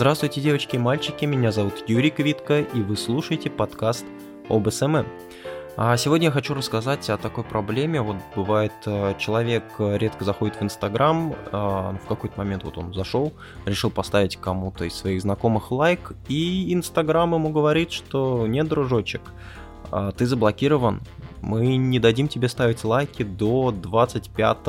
[0.00, 4.06] Здравствуйте, девочки и мальчики, меня зовут Юрий Квитко, и вы слушаете подкаст
[4.48, 5.04] об SMM.
[5.76, 8.00] А сегодня я хочу рассказать о такой проблеме.
[8.00, 13.34] Вот бывает, э, человек редко заходит в Инстаграм, а, в какой-то момент вот он зашел,
[13.66, 19.20] решил поставить кому-то из своих знакомых лайк, и Инстаграм ему говорит, что нет, дружочек,
[20.16, 21.00] ты заблокирован,
[21.42, 24.66] мы не дадим тебе ставить лайки до 25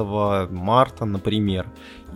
[0.51, 1.67] марта, например.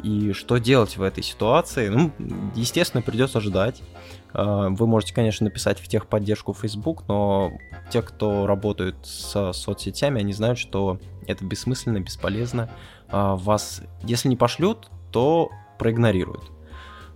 [0.04, 1.90] И что делать в этой ситуации?
[1.90, 2.12] Ну,
[2.56, 3.82] естественно, придется ждать.
[4.34, 7.52] А, вы можете, конечно, написать в техподдержку Facebook, но
[7.90, 12.70] те, кто работают с соцсетями, они знают, что это бессмысленно, бесполезно.
[13.10, 16.52] А, вас, если не пошлют, то проигнорируют.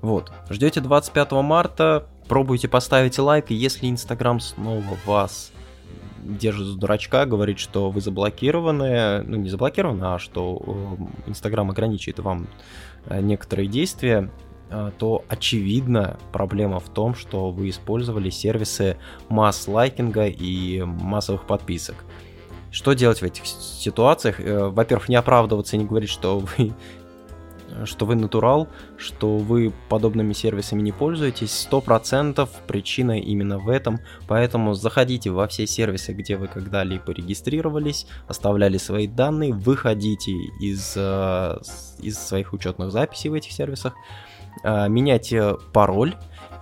[0.02, 0.32] Вот.
[0.50, 5.52] Ждете 25 марта, пробуйте поставить лайк, и если Инстаграм снова вас
[6.38, 10.62] держит за дурачка, говорит, что вы заблокированы, ну не заблокированы, а что
[11.26, 12.48] э, Инстаграм ограничивает вам
[13.06, 14.30] э, некоторые действия,
[14.70, 18.98] э, то очевидно проблема в том, что вы использовали сервисы
[19.30, 21.96] масс-лайкинга и массовых подписок.
[22.72, 24.40] Что делать в этих ситуациях?
[24.40, 26.74] Во-первых, не оправдываться и не говорить, что вы
[27.86, 28.68] что вы натурал,
[28.98, 35.68] что вы подобными сервисами не пользуетесь, 100% причина именно в этом, поэтому заходите во все
[35.68, 41.58] сервисы, где вы когда-либо регистрировались, оставляли свои данные, выходите из, э,
[42.00, 43.94] из своих учетных записей в этих сервисах,
[44.64, 46.16] э, меняйте пароль,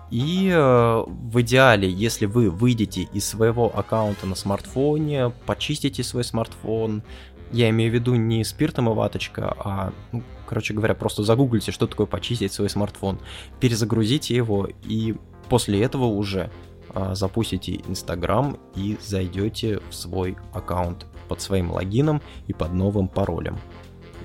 [0.09, 7.03] и э, в идеале, если вы выйдете из своего аккаунта на смартфоне, почистите свой смартфон,
[7.51, 11.87] я имею в виду не спиртом и ваточка, а, ну, короче говоря, просто загуглите, что
[11.87, 13.19] такое почистить свой смартфон,
[13.59, 15.15] перезагрузите его и
[15.49, 16.49] после этого уже
[16.89, 23.57] а, запустите Инстаграм и зайдете в свой аккаунт под своим логином и под новым паролем.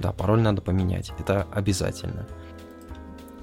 [0.01, 2.27] Да, пароль надо поменять, это обязательно.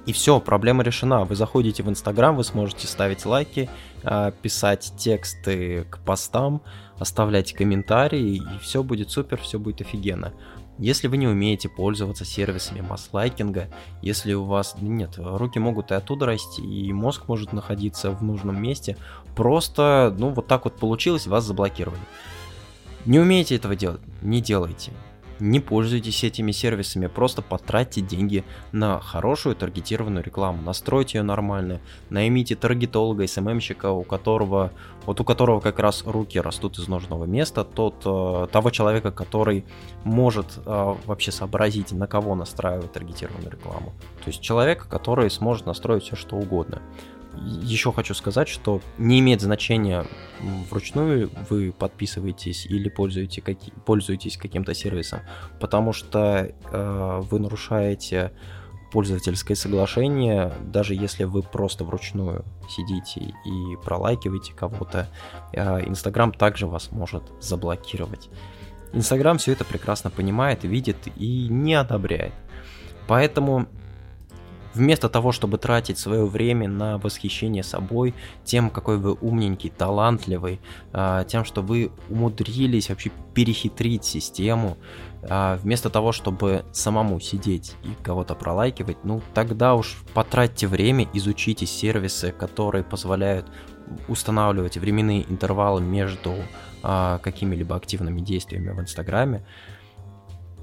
[0.10, 1.24] И все, проблема решена.
[1.24, 3.70] Вы заходите в Инстаграм, вы сможете ставить лайки,
[4.04, 6.64] а, писать тексты к постам,
[6.98, 10.34] оставлять комментарии, и все будет супер, все будет офигенно.
[10.80, 13.68] Если вы не умеете пользоваться сервисами масс-лайкинга,
[14.02, 14.78] если у вас...
[14.82, 18.98] Нет, руки могут и оттуда расти, и мозг может находиться в нужном месте,
[19.36, 22.02] просто, ну, вот так вот получилось, вас заблокировали.
[23.06, 24.02] Не умеете этого делать?
[24.24, 24.92] Не делайте
[25.40, 31.80] не пользуйтесь этими сервисами, просто потратьте деньги на хорошую таргетированную рекламу, настройте ее нормально,
[32.10, 34.72] наймите таргетолога, СММщика, у которого,
[35.06, 39.66] вот у которого как раз руки растут из нужного места, тот, э, того человека, который
[40.04, 43.94] может э, вообще сообразить, на кого настраивать таргетированную рекламу.
[44.24, 46.82] То есть человека, который сможет настроить все что угодно
[47.44, 50.06] еще хочу сказать, что не имеет значения
[50.70, 55.22] вручную вы подписываетесь или пользуетесь, каки, пользуетесь каким-то сервисом,
[55.60, 58.32] потому что э, вы нарушаете
[58.92, 65.08] пользовательское соглашение, даже если вы просто вручную сидите и пролайкиваете кого-то,
[65.54, 68.30] э, Инстаграм также вас может заблокировать.
[68.94, 72.34] Инстаграм все это прекрасно понимает, видит и не одобряет.
[73.08, 73.68] Поэтому
[74.80, 78.14] Вместо того, чтобы тратить свое время на восхищение собой,
[78.46, 80.62] тем, какой вы умненький, талантливый,
[80.94, 84.78] а, тем, что вы умудрились вообще перехитрить систему,
[85.30, 91.66] а, вместо того, чтобы самому сидеть и кого-то пролайкивать, ну тогда уж потратьте время, изучите
[91.66, 93.48] сервисы, которые позволяют
[94.08, 96.36] устанавливать временные интервалы между
[96.84, 99.46] а, какими-либо активными действиями в Инстаграме.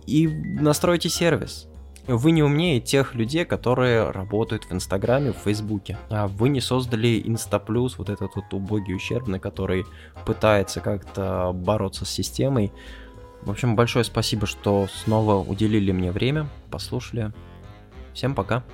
[0.07, 1.69] И настройте сервис
[2.07, 5.99] вы не умнее тех людей, которые работают в Инстаграме, в Фейсбуке.
[6.09, 9.85] А вы не создали Инстаплюс, вот этот вот убогий ущербный, который
[10.25, 12.73] пытается как-то бороться с системой.
[13.43, 17.33] В общем, большое спасибо, что снова уделили мне время, послушали.
[18.13, 18.65] Всем пока.